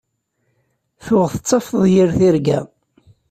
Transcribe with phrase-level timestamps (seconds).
[1.05, 2.59] Tuɣ tettafeḍ yir tirga.